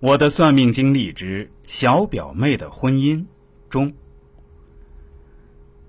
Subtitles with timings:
[0.00, 3.24] 我的算命经历之小表妹的婚姻
[3.68, 3.92] 中，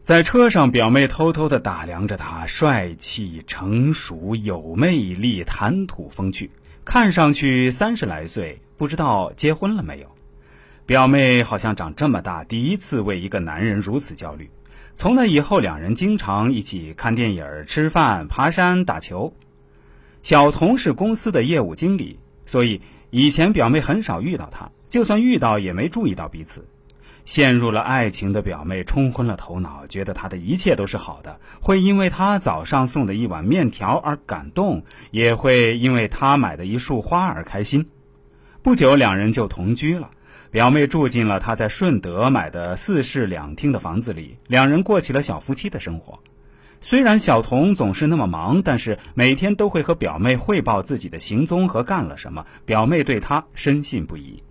[0.01, 6.50] 在车上，表妹偷偷的打量着他，帅气、成熟、有魅力、谈吐风趣，
[6.84, 10.07] 看上去三十来岁，不知道结婚了没有。
[10.88, 14.50] 表妹好像长这么大第一次为一个男人如此焦虑。
[14.96, 19.36] 从那以后，两人经常一起看电影、吃饭、爬山、打球。
[20.23, 22.82] 小童是公司的业务经理，所以。
[23.12, 26.68] 以前表妹很少遇到他，就算遇到也没注意到彼此。
[27.25, 37.88] 陷入了爱情的表妹冲昏了头脑，觉得他的一切都是好的，会因为他早上送的一碗面条而感动，也会因为他买的一束花而开心。
[38.64, 40.09] 不久，两人就同居了。
[40.52, 46.19] 表妹住进了他在顺德买的四室两厅的房子里，两人过起了小夫妻的生活。
[46.81, 52.45] 虽然小童总是那么忙，但是每天都会和表妹汇报自己的行踪和干了什么。
[52.66, 54.44] 表妹对他深信不疑。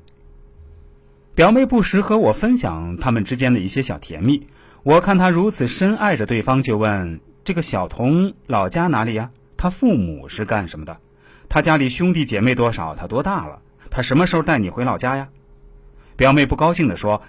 [1.34, 4.46] 表妹不时和我分享他们之间的一些小甜蜜。
[4.82, 9.30] 我看他如此深爱着对方，就问：“这个小童老家哪里呀？
[9.56, 10.98] 他父母是干什么的？
[11.48, 12.94] 他家里兄弟姐妹多少？
[12.94, 13.60] 他多大了？
[13.90, 15.28] 他什么时候带你回老家呀？”
[16.16, 17.22] 表妹不高兴地说：“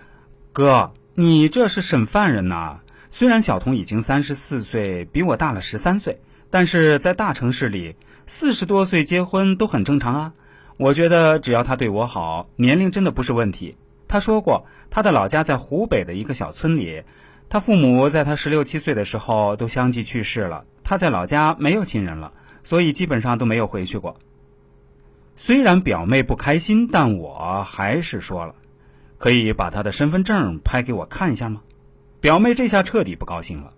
[0.51, 10.33] 哥，你这是审犯人呐！”虽然小童已经三十四岁，比我大了十三岁，但是在大城市里，四十多岁结婚都很正常啊。
[10.77, 13.75] 我觉得只要他对我好，年龄真的不是问题。
[14.07, 17.03] 他说过，他的老家在湖北的一个小村里，
[17.49, 22.31] 他父母在他十六七岁的时候都相继去世了，他在老家没有亲人了，
[22.63, 24.17] 所以基本上都没有回去过。
[25.35, 28.55] 虽然表妹不开心，但我还是说了，
[29.17, 31.61] 可以把他的身份证拍给我看一下吗？
[32.21, 33.73] 表妹这下彻底不高兴了，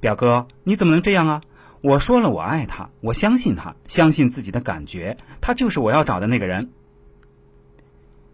[0.00, 1.42] 表哥，你怎么能这样啊？
[1.80, 6.70] 我说了，我爱他，我相信他，相信自己的感觉，他就是我要找的那个人。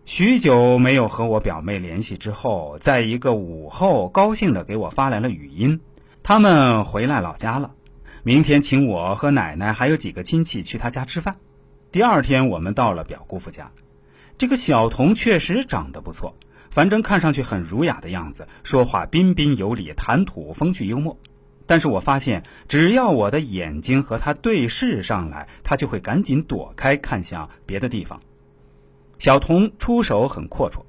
[0.04, 5.80] 许久没有和我表妹联系之后，在一个午后，高兴的给我发来了语音，
[6.22, 7.74] 他们回来老家了，
[8.22, 11.36] 明天请我和奶奶还有几个亲戚去他家吃饭。
[11.92, 13.70] 第二天，我们到了表姑父家，
[14.36, 16.34] 这个小童确实长得不错。
[16.70, 21.18] 反正看上去很儒雅的样子，说话彬彬有礼，谈吐风趣幽默。
[21.66, 28.20] 但是我发现，只要我的眼睛和他对视上来，他就会赶紧躲开，看向别的地方。
[29.18, 30.82] 小童出手很阔绰，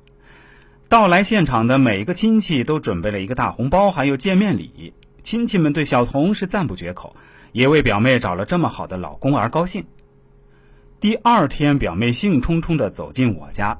[0.89, 4.93] 到来现场的每一个亲戚都准备了一个大红包，还有见面礼。
[5.21, 7.15] 亲戚们对小童是赞不绝口，
[7.51, 9.85] 也为表妹找了这么好的老公而高兴。
[10.99, 13.77] 第二天，表妹兴冲冲地走进我家，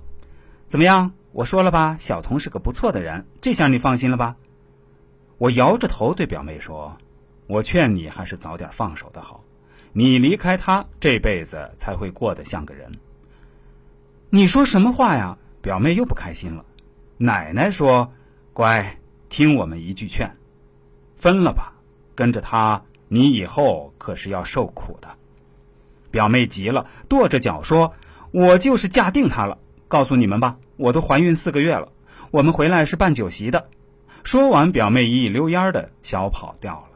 [0.67, 1.11] 怎么样？
[1.35, 4.37] 我说了吧，小童是个不错的人，这下你放心了吧？
[5.37, 6.95] 我摇着头对表妹说
[7.47, 9.43] ：“我劝你还是早点放手的好，
[9.91, 12.89] 你离开他，这辈子才会过得像个人。”
[14.31, 15.37] 你说什么话呀？
[15.61, 16.63] 表妹又不开心了。
[17.17, 18.13] 奶奶说
[18.53, 18.97] ：“乖，
[19.27, 20.37] 听我们一句劝，
[21.17, 21.73] 分了吧，
[22.15, 25.09] 跟着他，你以后可是要受苦的。”
[26.11, 27.91] 表妹急了，跺着脚说
[28.31, 29.57] ：“我就是嫁定他了。”
[29.89, 31.87] 告诉你们吧，我都怀孕四个月了，
[32.31, 33.69] 我们回来是办酒席的。
[34.23, 36.94] 说完，表妹一溜烟的小跑掉了。